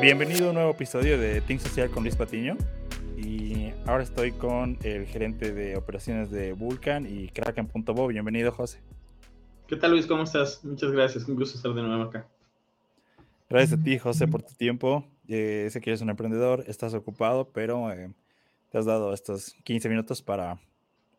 [0.00, 2.56] Bienvenido a un nuevo episodio de Team Social con Luis Patiño.
[3.18, 8.06] Y ahora estoy con el gerente de operaciones de Vulcan y Kraken.bo.
[8.06, 8.80] Bienvenido, José.
[9.68, 10.06] ¿Qué tal, Luis?
[10.06, 10.64] ¿Cómo estás?
[10.64, 11.28] Muchas gracias.
[11.28, 12.26] Un gusto estar de nuevo acá.
[13.50, 15.04] Gracias a ti, José, por tu tiempo.
[15.28, 18.10] Eh, sé que eres un emprendedor, estás ocupado, pero eh,
[18.70, 20.58] te has dado estos 15 minutos para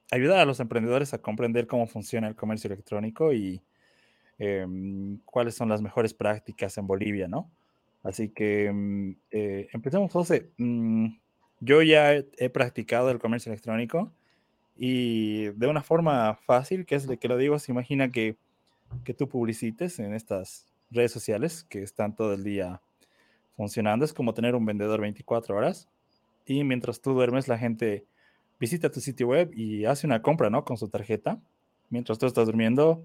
[0.09, 3.61] ayudar a los emprendedores a comprender cómo funciona el comercio electrónico y
[4.39, 7.51] em, cuáles son las mejores prácticas en Bolivia, ¿no?
[8.03, 10.51] Así que mm, eh, empecemos, José.
[10.57, 11.07] Mm,
[11.59, 14.11] yo ya he, practicado el comercio electrónico
[14.75, 18.35] y de una forma fácil, que es de que lo digo, se imagina que,
[19.03, 22.81] que tú publicites en estas redes sociales que están todo el día
[23.55, 24.05] funcionando.
[24.05, 25.87] Es como tener un vendedor 24 horas
[26.45, 28.05] y mientras tú duermes la gente
[28.59, 30.65] visita tu sitio web y hace una compra, ¿no?
[30.65, 31.39] Con su tarjeta.
[31.89, 33.03] Mientras tú estás durmiendo,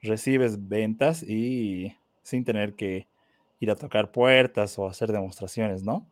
[0.00, 3.06] recibes ventas y sin tener que
[3.62, 6.04] ir a tocar puertas o hacer demostraciones, ¿no?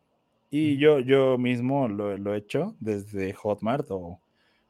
[0.51, 4.21] Y yo, yo mismo lo, lo he hecho desde Hotmart o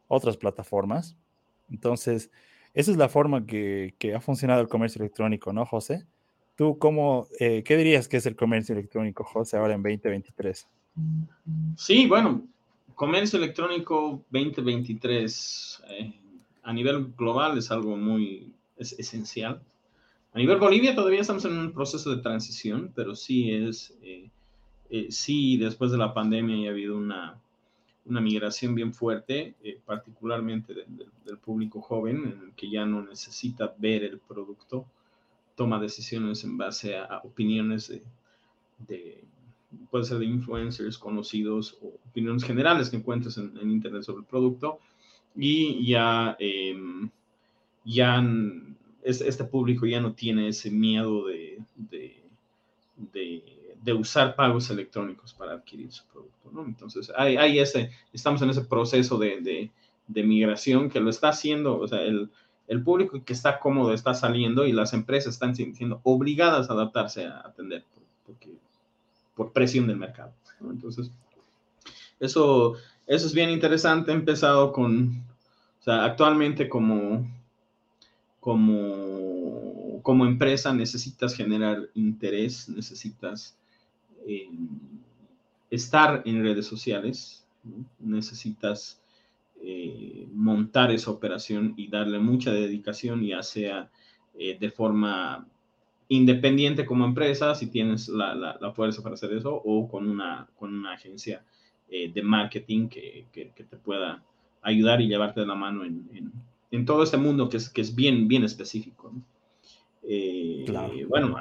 [0.08, 1.14] otras plataformas.
[1.70, 2.30] Entonces,
[2.72, 6.06] esa es la forma que, que ha funcionado el comercio electrónico, ¿no, José?
[6.56, 10.66] ¿Tú cómo, eh, qué dirías que es el comercio electrónico, José, ahora en 2023?
[11.76, 12.46] Sí, bueno,
[12.94, 16.14] comercio electrónico 2023 eh,
[16.62, 19.60] a nivel global es algo muy es esencial.
[20.32, 24.30] A nivel Bolivia todavía estamos en un proceso de transición, pero sí es, eh,
[24.88, 27.40] eh, sí, después de la pandemia ha habido una,
[28.04, 33.74] una migración bien fuerte, eh, particularmente del público joven, en el que ya no necesita
[33.78, 34.86] ver el producto,
[35.56, 38.02] toma decisiones en base a, opiniones de,
[38.86, 39.24] de,
[39.90, 44.26] puede ser de influencers conocidos o opiniones generales que encuentres en, en Internet sobre el
[44.26, 44.78] producto,
[45.36, 47.10] y ya, em,
[49.04, 51.58] ya este público ya no tiene ese miedo de,
[53.12, 56.64] de, usar pagos electrónicos para adquirir su producto, ¿no?
[56.64, 59.70] Entonces, hay, hay ese, estamos en ese proceso de,
[60.06, 62.30] migración que lo está haciendo, o sea, el,
[62.84, 67.40] público que está cómodo está saliendo y las empresas están siendo obligadas a adaptarse a
[67.40, 67.84] atender
[68.24, 68.36] por,
[69.34, 70.32] por presión del mercado.
[70.60, 71.10] Entonces,
[72.20, 72.74] eso,
[73.06, 74.12] eso es bien interesante.
[74.12, 75.24] Empezado con,
[75.80, 77.26] o sea, actualmente como
[78.40, 83.56] como, como empresa necesitas generar interés, necesitas
[84.26, 84.48] eh,
[85.70, 87.46] estar en redes sociales,
[87.98, 89.00] necesitas
[89.62, 93.90] eh, montar esa operación y darle mucha dedicación, ya sea
[94.38, 95.46] eh, de forma
[96.08, 100.74] independiente como empresa, si tienes la, la, fuerza para hacer eso, o con una, con
[100.74, 101.44] una agencia
[101.88, 104.22] de marketing que, que, te pueda
[104.62, 106.32] ayudar y llevarte de la mano en en
[106.84, 109.12] todo este mundo que es, que es bien, bien específico.
[110.02, 110.64] Eh,
[111.08, 111.36] bueno,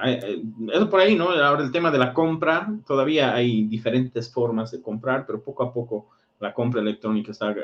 [0.72, 1.29] eso por ahí, ¿no?
[1.29, 5.73] Ahora el tema de la compra, todavía hay diferentes formas de comprar, pero poco a
[5.73, 6.09] poco
[6.40, 7.56] la compra electrónica está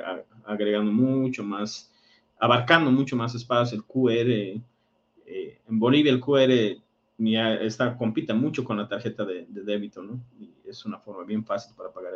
[0.45, 1.91] agregando mucho más,
[2.39, 3.77] abarcando mucho más espacio.
[3.77, 4.61] El QR,
[5.25, 6.81] eh, en Bolivia el QR
[7.61, 10.19] está, compite mucho con la tarjeta de, débito, ¿no?
[10.39, 12.13] Y es una forma bien fácil para pagar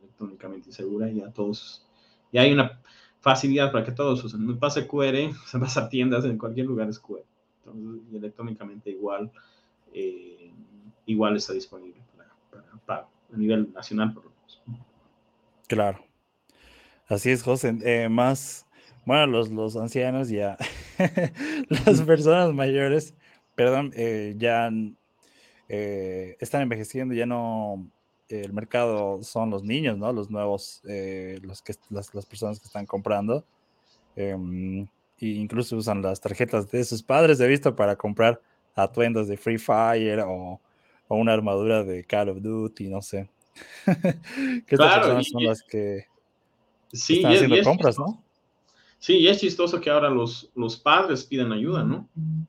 [0.00, 1.86] electrónicamente y segura y a todos.
[2.32, 2.80] Y hay una
[3.26, 4.48] facilidad para que todos usen.
[4.48, 7.24] Un pase QR, se pasa a tiendas, en cualquier lugar es QR.
[7.58, 9.32] Entonces, y electrónicamente igual,
[9.92, 10.52] eh,
[11.06, 14.62] igual está disponible para, pago, a nivel nacional por lo menos.
[15.66, 15.98] Claro.
[17.08, 17.76] Así es, José.
[17.82, 18.64] Eh, más,
[19.04, 20.56] bueno, los, los ancianos ya,
[21.68, 23.16] las personas mayores,
[23.56, 24.70] perdón, eh, ya
[25.66, 27.90] están envejeciendo, ya no
[28.28, 30.12] el mercado son los niños, ¿no?
[30.12, 33.44] Los nuevos, eh, los que, las, personas que están comprando.
[34.16, 34.86] Eh,
[35.18, 38.40] e incluso usan las tarjetas de sus padres, he visto, para comprar
[38.74, 40.60] atuendos de Free Fire o,
[41.08, 43.28] una armadura de Call of Duty, no sé.
[43.86, 46.06] que estas personas son las que
[46.92, 48.22] sí, están haciendo compras, ¿no?
[48.98, 52.08] Sí, y es chistoso que ahora los, los padres piden ayuda, ¿no?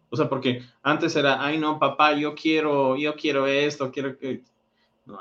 [0.10, 4.42] O sea, porque antes era, ay no, papá, yo quiero, yo quiero esto, quiero que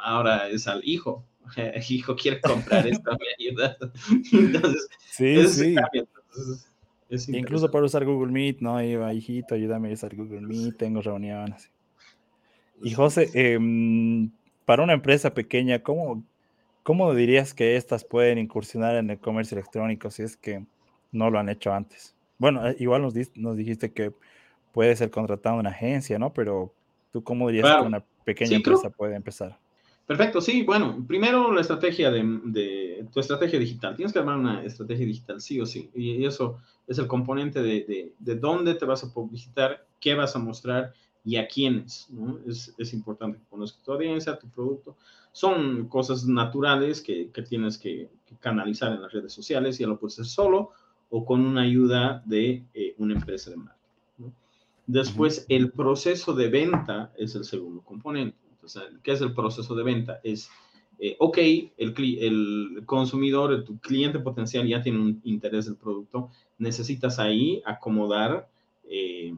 [0.02, 1.24] ahora es al hijo.
[1.56, 3.76] El hijo quiere comprar esto, me ayuda.
[4.32, 5.76] Entonces, sí, sí.
[7.28, 8.82] Incluso para usar Google Meet, ¿no?
[8.82, 11.70] Iba, hijito, ayúdame a usar Google Meet, tengo reuniones.
[12.82, 14.30] Y José, em,
[14.64, 16.24] para una empresa pequeña, ¿cómo,
[16.82, 20.64] ¿cómo dirías que estas pueden incursionar en el comercio electrónico si es que
[21.12, 22.14] no lo han hecho antes?
[22.38, 24.12] Bueno, eh, igual nos, nos dijiste que
[24.72, 26.32] puede ser contratado una agencia, ¿no?
[26.34, 26.74] Pero
[27.12, 29.58] tú, ¿cómo dirías que una pequeña empresa puede empezar?
[30.06, 33.96] Perfecto, sí, bueno, primero la estrategia de, tu estrategia digital.
[33.96, 35.90] Tienes que armar una estrategia digital, sí o sí.
[35.94, 40.38] Y eso es el componente de, de, dónde te vas a publicitar, qué vas a
[40.38, 40.92] mostrar
[41.24, 42.06] y a quiénes.
[42.10, 42.38] ¿no?
[42.46, 44.96] Es, es, importante que conozcas tu audiencia, tu producto.
[45.32, 49.98] Son cosas naturales que, que tienes que, que, canalizar en las redes sociales, ya lo
[49.98, 50.70] puedes hacer solo
[51.10, 53.80] o con una ayuda de eh, una empresa de marketing.
[54.18, 54.32] ¿no?
[54.86, 58.45] Después, el proceso de venta es el segundo componente.
[58.66, 60.20] Entonces, ¿qué es el proceso de venta?
[60.24, 60.50] Es
[60.98, 61.38] eh, ok,
[61.76, 68.48] el, el, consumidor, tu cliente potencial ya tiene un interés del producto, necesitas ahí acomodar
[68.88, 69.34] eh,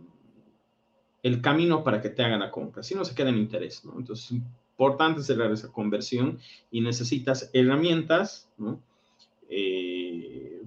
[1.22, 3.98] el camino para que te hagan la compra, si no se queda en interés, ¿no?
[3.98, 6.38] Entonces es importante cerrar esa conversión
[6.70, 8.80] y necesitas herramientas, ¿no?
[9.50, 10.62] Eh,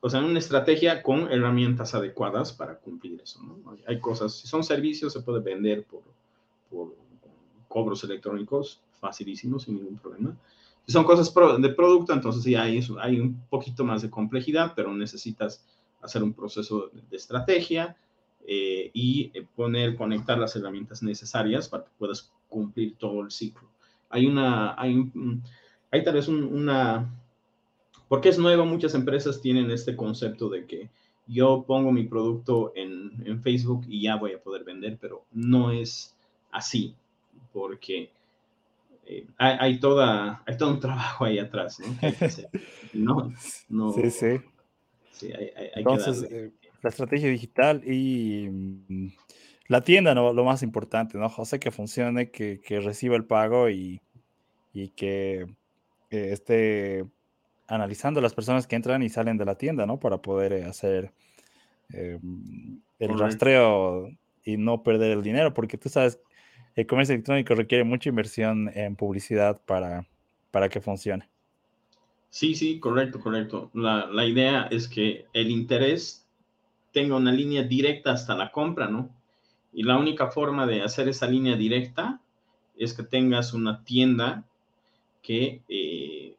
[0.00, 3.76] o sea, una estrategia con herramientas adecuadas para cumplir eso, ¿no?
[3.88, 6.94] Hay cosas, si son servicios, se puede vender por
[7.74, 10.36] cobros electrónicos, facilísimo, sin ningún problema.
[10.86, 12.78] Son cosas de producto, entonces sí hay,
[13.18, 15.66] un poquito más de complejidad, pero necesitas
[16.00, 17.96] hacer un proceso de, estrategia
[18.46, 23.68] eh, y poner, conectar las herramientas necesarias para que puedas cumplir todo el ciclo.
[24.08, 25.10] Hay una, hay,
[26.04, 27.12] tal vez un, una,
[28.06, 30.90] porque es nuevo, muchas empresas tienen este concepto de que
[31.26, 36.14] yo pongo mi producto en Facebook y ya voy a poder vender, pero no es
[36.52, 36.94] así,
[37.54, 38.10] porque
[39.06, 41.94] eh, hay, hay, toda, hay todo un trabajo ahí atrás, ¿no?
[42.92, 43.32] no,
[43.68, 44.40] no sí, sí.
[45.12, 46.50] sí hay, hay, Entonces, eh,
[46.82, 49.12] la estrategia digital y mm,
[49.68, 50.32] la tienda, ¿no?
[50.32, 51.28] Lo más importante, ¿no?
[51.28, 54.02] José, que funcione, que, que reciba el pago y,
[54.72, 55.46] y que,
[56.10, 57.06] que, esté
[57.68, 60.00] analizando las personas que entran y salen de la tienda, ¿no?
[60.00, 61.12] Para poder hacer
[61.92, 63.16] eh, el Correcto.
[63.24, 64.08] rastreo
[64.44, 66.20] y no perder el dinero, porque tú sabes
[66.74, 70.06] el comercio electrónico requiere mucha inversión en publicidad para,
[70.50, 71.28] para que funcione.
[72.30, 73.70] Sí, sí, correcto, correcto.
[73.74, 76.26] La, la, idea es que el interés
[76.92, 79.08] tenga una línea directa hasta la compra, ¿no?
[79.72, 82.20] Y la única forma de hacer esa línea directa
[82.76, 84.44] es que tengas una tienda
[85.22, 86.36] que, eh,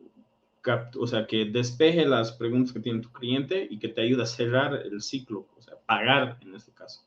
[0.97, 4.27] o sea, que despeje las preguntas que tiene tu cliente y que te ayude a
[4.27, 7.01] cerrar el ciclo, o sea, pagar en este caso.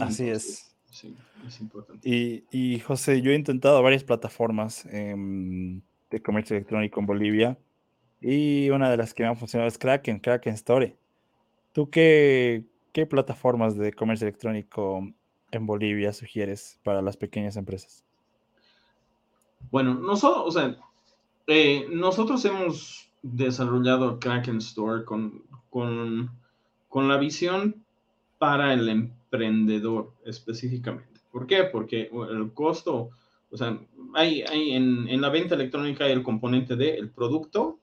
[0.00, 0.76] Así Entonces, es.
[0.90, 1.14] Sí,
[1.46, 2.08] es importante.
[2.08, 5.14] Y, y, José, yo he intentado varias plataformas eh,
[6.10, 7.58] de comercio electrónico en Bolivia
[8.20, 10.96] y una de las que me ha funcionado es Kraken, Kraken Store.
[11.72, 15.06] ¿Tú qué, qué plataformas de comercio electrónico
[15.50, 18.04] en Bolivia sugieres para las pequeñas empresas?
[19.70, 20.76] Bueno, nosotros, o sea,
[21.46, 26.30] eh, nosotros hemos desarrollado Kraken Store con, con,
[26.88, 27.84] con la visión
[28.38, 31.20] para el emprendedor específicamente.
[31.30, 31.64] ¿Por qué?
[31.64, 33.10] Porque el costo,
[33.50, 33.78] o sea,
[34.14, 37.78] hay, hay en, en, la venta electrónica hay el componente del producto,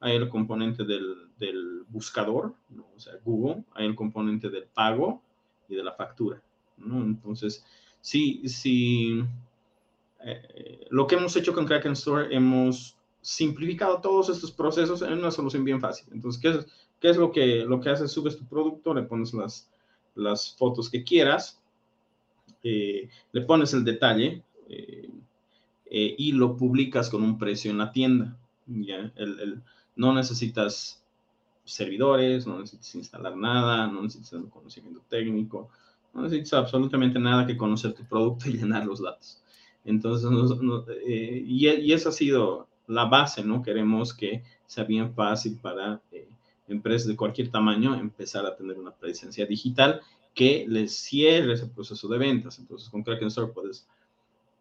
[0.00, 2.86] hay el componente del, del buscador, ¿no?
[2.94, 5.22] o sea, Google, hay el componente del pago
[5.68, 6.42] y de la factura.
[6.76, 7.02] ¿no?
[7.02, 7.64] Entonces,
[8.00, 9.24] sí, sí,
[10.22, 15.30] eh, lo que hemos hecho con Kraken Store, hemos simplificado todos estos procesos en una
[15.30, 16.06] solución bien fácil.
[16.12, 16.66] Entonces, ¿qué es,
[17.00, 18.12] qué es lo, que, lo que haces?
[18.12, 19.70] Subes tu producto, le pones las,
[20.14, 21.60] las fotos que quieras,
[22.62, 25.10] eh, le pones el detalle eh,
[25.86, 28.36] eh, y lo publicas con un precio en la tienda.
[28.66, 29.12] ¿ya?
[29.16, 29.62] El,
[29.96, 31.02] no necesitas
[31.64, 35.68] servidores, no necesitas instalar nada, no necesitas un conocimiento técnico,
[36.12, 39.40] no necesitas absolutamente nada que conocer tu producto y llenar los datos.
[39.84, 43.62] Entonces, no, y, y, esa ha sido la base, ¿no?
[43.62, 46.00] Queremos que sea bien fácil para
[46.68, 50.00] empresas de cualquier tamaño empezar a tener una presencia digital
[50.34, 52.58] que les cierre ese proceso de ventas.
[52.58, 53.86] Entonces, con Kraken Store puedes,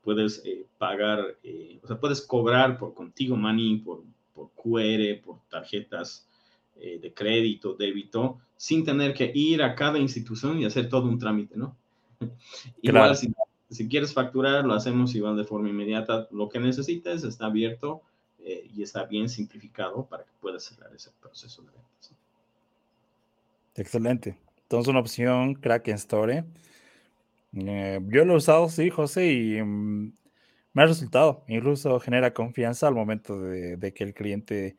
[0.04, 5.40] puedes eh, pagar, eh, o sea, puedes cobrar por Contigo Money, por, por QR, por
[5.50, 6.28] tarjetas
[6.76, 11.20] eh, de crédito, débito, sin tener que ir a cada institución y hacer todo un
[11.20, 11.76] trámite, ¿no?
[12.82, 13.14] Claro.
[13.14, 13.34] Igual, si,
[13.70, 16.28] si, quieres facturar, lo hacemos igual de forma inmediata.
[16.32, 18.02] Lo que necesites está abierto
[18.46, 22.16] eh, y está bien simplificado para que puedas cerrar ese proceso de ventas.
[23.76, 24.38] Excelente.
[24.64, 26.44] Entonces, una opción Kraken Store.
[27.54, 30.12] Eh, yo lo he usado, sí, José, y um,
[30.74, 31.44] me ha resultado.
[31.48, 34.76] Incluso genera confianza al momento de, de que el cliente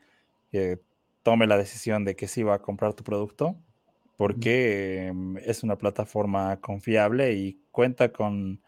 [0.53, 0.79] eh,
[1.23, 3.57] tome la decisión de que sí va a comprar tu producto,
[4.17, 5.13] porque eh,
[5.45, 8.61] es una plataforma confiable y cuenta con,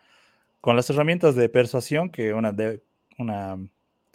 [0.60, 2.82] con las herramientas de persuasión que una, de,
[3.18, 3.58] una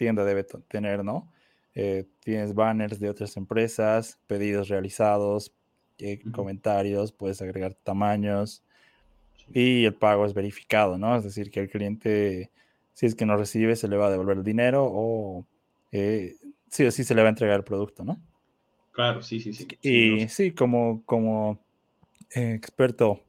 [0.02, 1.32] tienda debe tener, ¿no?
[1.76, 5.54] Eh, tienes banners de otras empresas, pedidos realizados,
[6.00, 6.32] eh, uh -huh.
[6.32, 8.64] comentarios, puedes agregar tamaños
[9.54, 11.16] y el pago es verificado, ¿no?
[11.16, 12.50] Es decir, que el cliente,
[12.94, 15.46] si es que no recibe, se le va a devolver el dinero o
[15.92, 16.36] eh,
[16.68, 18.20] sí o sí se le va a entregar el producto, ¿no?
[18.94, 19.68] Claro, sí, sí, sí.
[19.84, 21.60] Y sí, sí como, como
[22.34, 23.22] eh, experto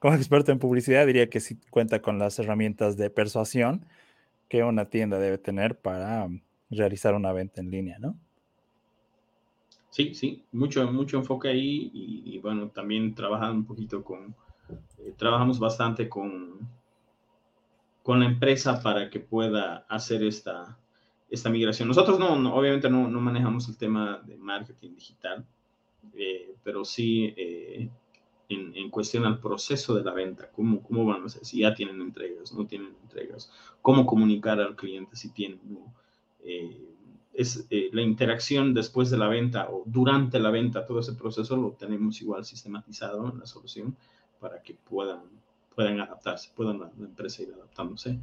[0.00, 3.86] como experto en publicidad, diría que sí cuenta con las herramientas de persuasión
[4.48, 6.40] que una tienda debe tener para mm,
[6.70, 8.18] realizar una venta en línea, ¿no?
[9.90, 14.34] Sí, sí, mucho, mucho enfoque ahí y, bueno, también trabajando un poquito con,
[14.98, 16.58] eh, trabajamos bastante con,
[18.02, 20.78] con la empresa para que pueda hacer esta,
[21.30, 21.88] esta migración.
[21.88, 25.44] Nosotros no, obviamente no, no, manejamos el tema de marketing digital,
[26.14, 27.47] eh, pero sí eh,
[28.74, 32.00] en, cuestión al proceso de la venta, cómo, cómo van a hacer, si ya tienen
[32.00, 33.50] entregas, no tienen entregas,
[33.82, 35.94] cómo comunicar al cliente si tienen, ¿no?
[36.40, 36.94] Eh,
[37.34, 41.70] es la interacción después de la venta o durante la venta, todo ese proceso lo
[41.70, 43.96] tenemos igual sistematizado en la solución
[44.40, 45.22] para que puedan,
[45.72, 48.18] puedan adaptarse, puedan la, la empresa ir adaptándose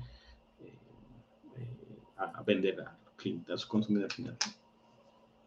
[2.18, 4.38] a, vender a clientes, a su consumidor final.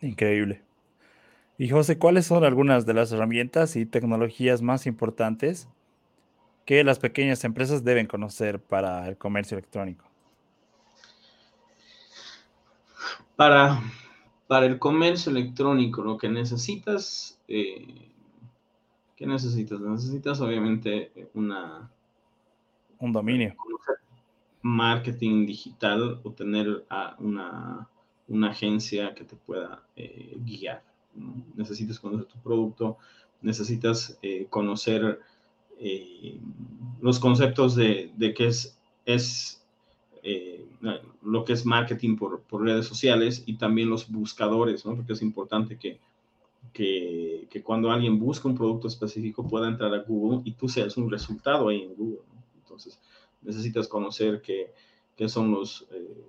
[0.00, 0.62] Increíble.
[1.58, 5.68] Y José, ¿cuáles son algunas de las herramientas y tecnologías más importantes
[6.64, 10.04] que las pequeñas empresas deben conocer para el comercio electrónico?
[13.34, 13.82] Para,
[14.46, 18.08] para el comercio electrónico, lo que necesitas, eh,
[19.16, 19.80] ¿qué necesitas?
[19.80, 21.90] Necesitas obviamente una...
[23.00, 23.56] Un dominio
[24.62, 27.88] marketing digital o tener a una,
[28.28, 30.82] una agencia que te pueda eh, guiar.
[31.54, 32.98] Necesitas conocer tu producto,
[33.42, 35.20] necesitas eh, conocer
[35.78, 36.38] eh,
[37.00, 39.62] los conceptos de, de qué es, es
[41.22, 44.96] lo que es marketing por, por, redes sociales y también los buscadores, ¿no?
[44.96, 45.98] porque es importante que,
[46.72, 50.96] que, que, cuando alguien busca un producto específico pueda entrar a Google y tú seas
[50.96, 52.20] un resultado ahí en Google.
[52.56, 53.00] Entonces,
[53.42, 54.72] necesitas conocer qué,
[55.16, 56.24] qué son los, eh,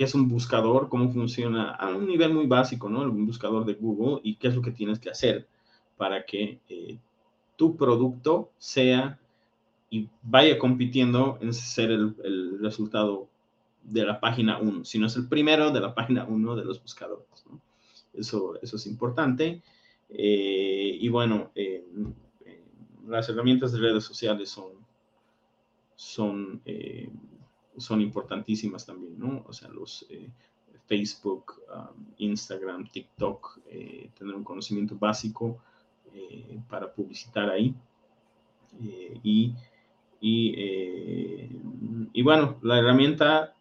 [0.00, 3.02] qué es un buscador, cómo funciona a un nivel muy básico, ¿no?
[3.02, 5.46] Un buscador de Google y qué es lo que tienes que hacer
[5.98, 6.96] para que eh,
[7.54, 9.18] tu producto sea
[9.90, 13.28] y vaya compitiendo en ser el, resultado
[13.82, 16.80] de la página 1, si no es el primero de la página 1 de los
[16.80, 17.26] buscadores.
[18.14, 19.60] Eso, eso es importante.
[20.08, 21.84] Eh, y bueno, eh,
[23.06, 24.72] las herramientas de redes sociales son
[25.94, 26.62] son,
[27.76, 29.44] son importantísimas también, ¿no?
[29.46, 30.28] O sea, los eh,
[30.86, 35.58] Facebook, um, Instagram, TikTok, eh, tener un conocimiento básico
[36.68, 37.72] para publicitar ahí.
[39.22, 39.54] y,
[40.20, 41.48] y,
[42.12, 43.54] y, bueno, la herramienta,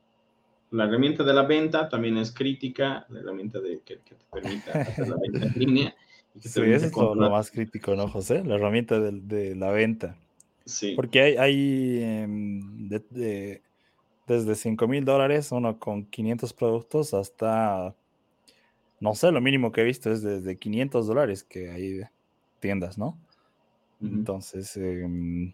[0.71, 5.09] la herramienta de la venta también es crítica, la herramienta de, que, te permita hacer
[5.09, 5.95] la venta en línea.
[6.33, 8.43] Y que sí, eso es lo más crítico, ¿no, José?
[8.43, 10.17] La herramienta de, de la venta.
[10.95, 13.61] Porque hay, hay em, de,
[14.33, 17.95] desde 5 mil dólares, uno con 500 productos, hasta,
[19.00, 22.01] no sé, lo mínimo que he visto es desde 500 dólares que hay
[22.59, 23.17] tiendas, ¿no?
[24.01, 25.53] Entonces, eh,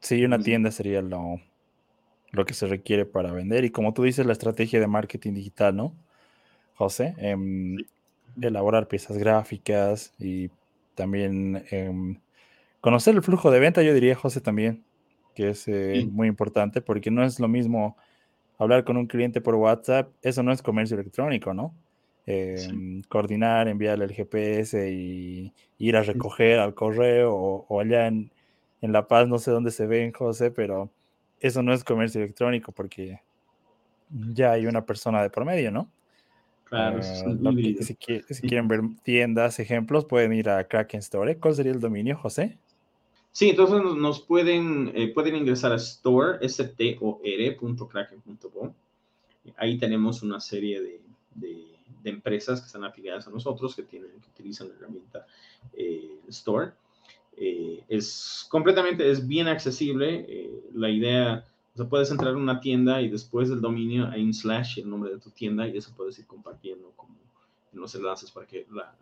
[0.00, 1.40] sí, una tienda sería lo,
[2.32, 3.64] lo que se requiere para vender.
[3.64, 5.94] Y como tú dices, la estrategia de marketing digital, ¿no?
[6.74, 7.76] José, em,
[8.40, 10.50] elaborar piezas gráficas y
[10.96, 12.18] también em,
[12.80, 14.84] Conocer el flujo de venta, yo diría, José, también,
[15.38, 17.96] que es eh, muy importante, porque no es lo mismo
[18.58, 21.76] hablar con un cliente por WhatsApp, eso no es comercio electrónico, ¿no?
[22.26, 28.32] Em, coordinar, enviarle el GPS y ir a recoger al correo o, allá en,
[28.80, 30.90] La Paz, no sé dónde se ven, José, pero
[31.38, 33.20] eso no es comercio electrónico porque
[34.10, 35.88] ya hay una persona de por medio, ¿no?
[36.64, 41.36] Claro, uh, si, quieren ver tiendas, ejemplos, pueden ir a Kraken Store.
[41.36, 42.58] ¿Cuál sería el dominio, José?
[43.32, 48.72] Sí, entonces nos pueden, eh, pueden ingresar a store, store.kraken.com.
[49.56, 51.00] Ahí tenemos una serie de,
[51.34, 51.64] de,
[52.04, 55.26] empresas que están afiliadas a nosotros, que, tienen, que utilizan la herramienta
[55.74, 56.72] eh, Store.
[57.36, 60.50] Eh, es completamente, es bien accesible.
[60.74, 61.44] la idea,
[61.74, 64.88] o sea, puedes entrar a una tienda y después del dominio hay un slash, el
[64.88, 67.14] nombre de tu tienda, y eso puedes ir compartiendo como
[67.72, 68.94] en los enlaces para que la,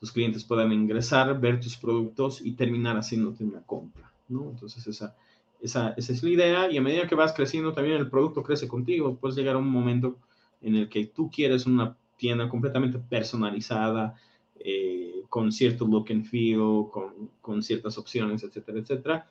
[0.00, 4.48] tus clientes puedan ingresar, ver tus productos y terminar haciéndote una compra, ¿no?
[4.50, 5.14] Entonces esa,
[5.60, 8.66] esa, esa es la idea y a medida que vas creciendo también el producto crece
[8.66, 10.16] contigo, puedes llegar a un momento
[10.62, 14.14] en el que tú quieres una tienda completamente personalizada,
[14.58, 19.30] eh, con cierto look and feel, con, con, ciertas opciones, etcétera, etcétera.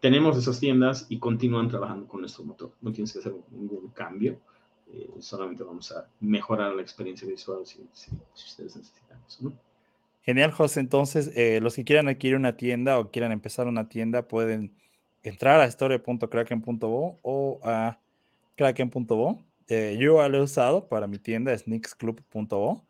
[0.00, 2.72] Tenemos esas tiendas y continúan trabajando con nuestro motor.
[2.80, 4.38] No tienes que hacer ningún cambio.
[4.94, 7.80] Eh, solamente vamos a mejorar la experiencia visual si,
[8.34, 9.52] ustedes necesitan eso,
[10.22, 10.80] Genial, José.
[10.80, 14.72] Entonces, eh, los que quieran adquirir una tienda o quieran empezar una tienda pueden
[15.22, 17.98] entrar a store.kraken.bo o a
[18.56, 19.42] kraken.bo.
[19.68, 22.82] Eh, yo lo he usado para mi tienda, sneaksclub.bo,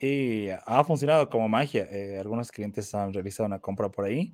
[0.00, 1.88] y ha funcionado como magia.
[2.20, 4.32] algunos clientes han realizado una compra por ahí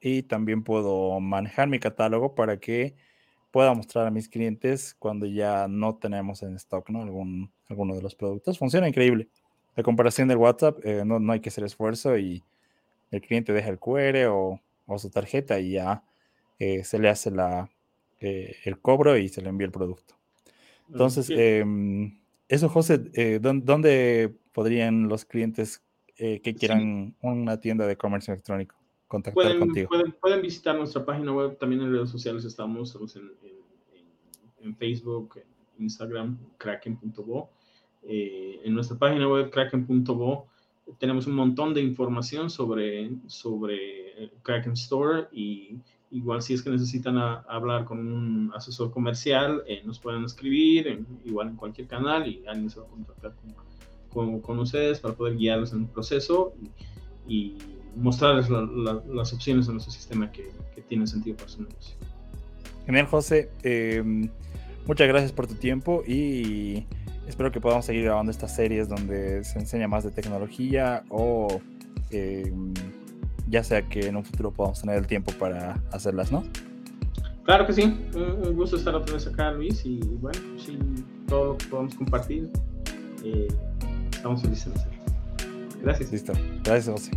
[0.00, 2.94] y también puedo manejar mi catálogo para que
[3.52, 7.02] pueda mostrar a mis clientes cuando ya no tenemos en stock ¿no?
[7.02, 8.58] Algún, alguno de los productos.
[8.58, 9.28] Funciona increíble.
[9.76, 12.42] La comparación del WhatsApp, eh, no, no, hay que hacer esfuerzo y
[13.10, 16.02] el cliente deja el QR o, o su tarjeta y ya
[16.58, 17.70] eh, se le hace la,
[18.22, 20.14] eh, el cobro y se le envía el producto.
[20.88, 21.64] Entonces, eh,
[22.48, 25.82] eso, José, eh, ¿dónde podrían los clientes
[26.14, 28.76] que quieran una tienda de comercio electrónico
[29.12, 29.88] contactar pueden, contigo?
[29.88, 34.76] Pueden, pueden, visitar nuestra página web, también en redes sociales estamos, estamos en, en, en
[34.76, 37.50] Facebook, en Instagram, kraken.bo.
[38.02, 40.46] en nuestra página web, kraken.bo,
[40.98, 45.78] tenemos un montón de información sobre, sobre Kraken Store y
[46.10, 50.86] igual si es que necesitan a, hablar con un asesor comercial, eh, nos pueden escribir,
[50.88, 53.54] en, igual en cualquier canal y alguien se va a contactar con,
[54.10, 56.54] con, con ustedes para poder guiarlos en el proceso
[57.26, 57.56] y, y
[57.96, 61.96] mostrarles la, la, las opciones de nuestro sistema que, que tienen sentido para su negocio.
[62.86, 63.50] Genial, José.
[63.62, 64.02] Eh,
[64.86, 66.86] muchas gracias por tu tiempo y
[67.26, 71.60] espero que podamos seguir grabando estas series donde se enseña más de tecnología o
[72.10, 72.52] eh,
[73.48, 76.42] ya sea que en un futuro podamos tener el tiempo para hacerlas, ¿no?
[77.44, 77.82] Claro que sí,
[78.14, 80.78] un gusto estar otra vez acá, Luis, y bueno, si
[81.26, 82.48] todo lo que podamos compartir,
[83.24, 83.48] eh,
[84.12, 85.02] estamos felices de hacerlo.
[85.82, 86.12] Gracias.
[86.12, 86.32] Listo,
[86.62, 87.10] gracias, José.